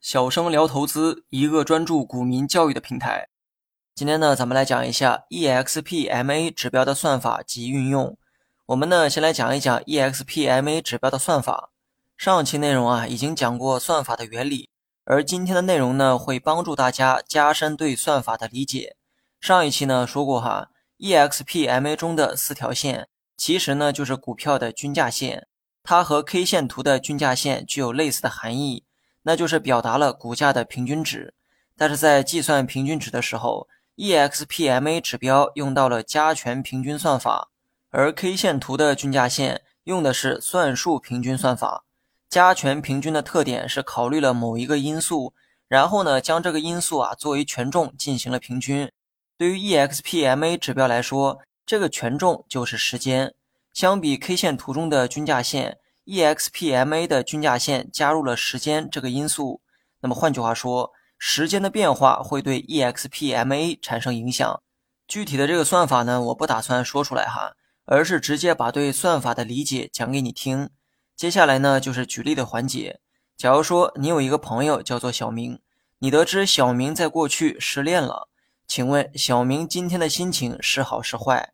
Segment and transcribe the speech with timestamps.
[0.00, 3.28] 小生聊投资，一个专注股民教育的平台。
[3.94, 8.16] 今天呢，咱们来讲一下 EXPMA 指标的算法及运用。
[8.66, 11.70] 我们呢，先来讲一讲 EXPMA 指标的算法。
[12.16, 14.70] 上期内容啊，已经讲过算法的原理，
[15.04, 18.96] 而今天的内容呢，会帮助大家加深对算法的理解。
[19.40, 25.46] 上一期呢说过哈，EXPMA 中的四条线，其实呢就是股票的均价线，
[25.82, 28.84] 它和 K 线图的均价线具有类似的含义。
[29.22, 31.34] 那就是表达了股价的平均值，
[31.76, 37.50] 但是在计算平均值的时候，EXPMA 指标用到了加权平均算法，
[37.90, 41.84] 而 K 线图的均价线用的是算术平均算法。
[42.30, 45.34] 加权平均的特点是考虑了某一个因素，
[45.68, 48.90] 然后呢将这个因素啊作为权重进行了平均。
[49.36, 53.34] 对于 EXPMA 指标来说，这个权重就是时间。
[53.72, 55.78] 相比 K 线图中的均价线。
[56.06, 59.60] EXPMA 的均价线加入了时间这个因素，
[60.00, 64.60] 那么换句话说，时间的变化会对 EXPMA 产生影响。
[65.06, 70.70] 具体的这个算法呢，我不打算说出来哈，而是直接把对算法的理解讲给你听。
[71.14, 72.98] 接下来呢，就是举例的环节。
[73.36, 75.60] 假如说你有一个朋友叫做小明，
[76.00, 78.28] 你得知小明在过去失恋了，
[78.66, 81.52] 请问小明今天的心情是好是坏？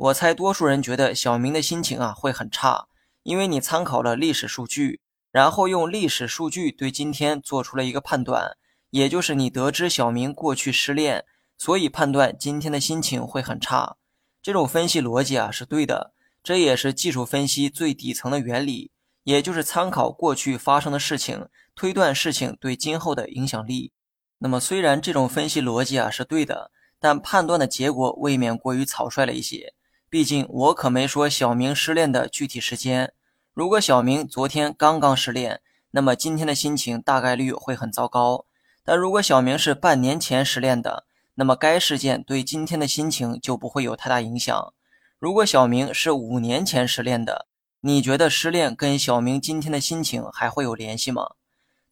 [0.00, 2.86] 我猜多数人觉得小明的心情啊会很差。
[3.22, 8.56] 因为你参考了历史数据，然后用历史数据对今天做出了一个判断，
[8.88, 11.26] 也就是你得知小明过去失恋，
[11.58, 13.98] 所以判断今天的心情会很差。
[14.42, 18.90] 这种分析逻辑啊是对的，这也是技术分析最底层的原理，
[19.24, 23.92] 也就是参考过去发生的事情，推断事情对今后的影响力。
[24.38, 29.74] 那么虽然这种分析逻辑啊是对的，但判断的结果未免过于草率了一些。
[30.10, 33.12] 毕竟我可没说小明失恋的具体时间。
[33.54, 35.60] 如果小明昨天刚刚失恋，
[35.92, 38.44] 那么今天的心情大概率会很糟糕。
[38.82, 41.04] 但如果小明是半年前失恋的，
[41.36, 44.74] 那么该事件对今天的心情就不会有太大影响。
[45.20, 47.46] 如果小明是五年前失恋的，
[47.82, 51.34] 你觉得失恋跟小明今天的心情还会有联系吗？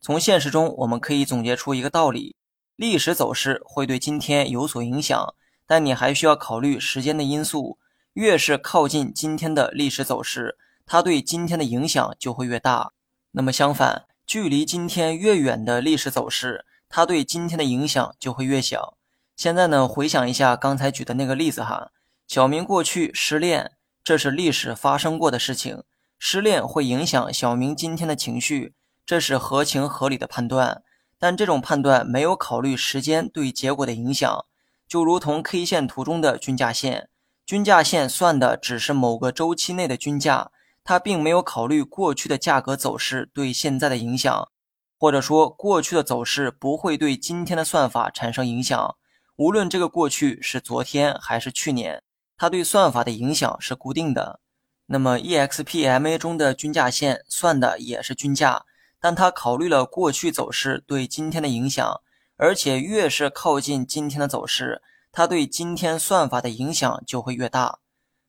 [0.00, 2.34] 从现实中我们可以总结出一个道理：
[2.74, 5.34] 历史走势会对今天有所影响，
[5.68, 7.78] 但你还需要考虑时间的因素。
[8.18, 12.90] 越是靠近今天的历史走势，它对今天的影响就会越大。
[13.30, 18.98] 那么相反，距离今天越远的历史走势，它对今天的影响就会越小。
[19.36, 21.92] 现在呢，回想一下刚才举的那个例子哈，
[22.26, 23.70] 小明过去失恋，
[24.02, 25.84] 这是历史发生过的事情，
[26.18, 28.74] 失恋会影响小明今天的情绪，
[29.06, 30.82] 这是合情合理的判断。
[31.20, 34.44] 但这种判断没有考虑时间对结果的影响，
[34.88, 37.08] 就如同 K 线图中的均价线。
[37.48, 40.50] 均价线算的只是某个周期内的均价，
[40.84, 44.50] 它并没有考虑过去的价格走势对现在的影响，
[44.98, 48.94] 或者说过去的走势不会对今天的算法产生影响。
[49.36, 52.02] 无论这个过去是昨天还是去年，
[52.36, 54.40] 它对算法的影响是固定的。
[54.84, 58.66] 那么 EXPMA 中的均价线算的也是均价，
[59.00, 62.02] 但它考虑了过去走势对今天的影响，
[62.36, 64.82] 而且越是靠近今天的走势。
[65.18, 67.80] 它对今天算法的影响就会越大。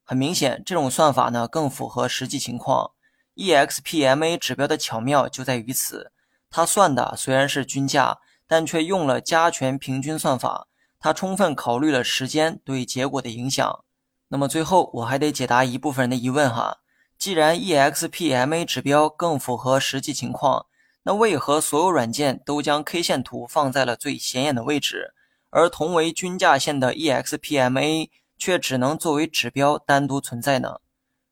[0.03, 2.93] 很明显，这种算法呢更符合实际情况。
[3.35, 6.11] EXPMA 指标的巧妙就在于此，
[6.49, 8.17] 它算的虽然是均价，
[8.47, 10.65] 但却用了加权平均算法，
[10.97, 13.85] 它充分考虑了时间对结果的影响。
[14.29, 16.79] 那么最后我还得解答一部分人的疑问哈，
[17.19, 20.65] 既然 EXPMA 指标更符合实际情况，
[21.03, 25.13] 那为何所有软件都将 K 线图放在了最显眼的位置？
[25.49, 30.79] 而同为均价线的 EXPMA 却只能作为指标单独存在呢？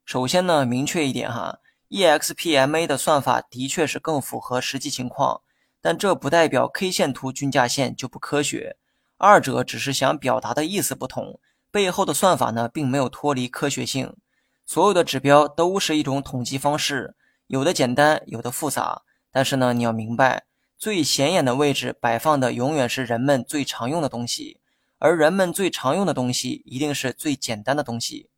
[0.06, 5.42] 首先呢，明确一点哈，EXPMA 的算法的确是更符合实际情况，
[5.82, 8.78] 但这不代表 K 线图均价线就不科学。
[9.18, 11.40] 二者只是想表达的意思不同，
[11.72, 14.16] 背后的算法呢，并没有脱离科学性。
[14.66, 17.16] 所有的指标都是一种统计方式，
[17.48, 20.44] 有的简单，有的复杂，但是呢，你要明白。
[20.80, 24.60] 最显眼的位置摆放的永远是人们最常用的东西，
[25.00, 28.30] 而人们最常用的东西一定是最简单的东西。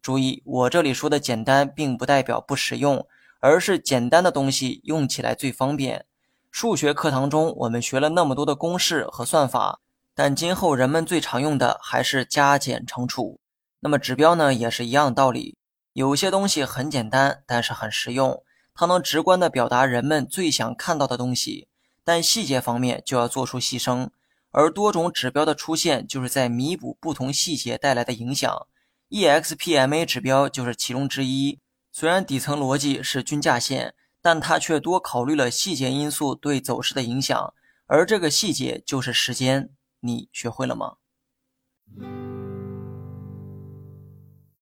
[0.00, 3.04] 注意，我这里说的简单，并不代表不实用，
[3.40, 6.06] 而是简单的东西用起来最方便。
[6.52, 9.80] 数学课堂中我们学了那么多的公式和算法，
[10.14, 13.40] 但今后人们最常用的还是加减乘除。
[13.80, 15.56] 那么指标呢，也是一样道理。
[15.92, 18.44] 有些东西很简单，但是很实用，
[18.74, 21.66] 它能直观地表达人们最想看到的东西。
[22.10, 24.08] 但细节方面就要做出牺牲，
[24.50, 28.66] 而多种指标的出现就是在弥补不同细节带来的影响。
[29.10, 31.60] EXPMA 指标就是其中之一。
[31.92, 37.54] 虽然底层逻辑是均价线，但它却多考虑了细节因素对走势的影响，
[37.86, 39.70] 而这个细节就是时间。
[40.00, 40.96] 你学会了吗？